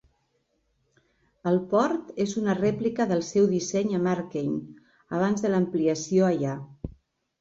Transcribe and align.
El 1.51 1.59
port 1.73 2.09
és 2.25 2.33
una 2.41 2.55
rèplica 2.59 3.07
del 3.11 3.21
seu 3.29 3.45
disseny 3.53 3.93
a 3.99 4.03
Marken 4.07 4.51
abans 5.19 5.45
de 5.45 5.53
l'ampliació 5.57 6.31
allà. 6.31 6.57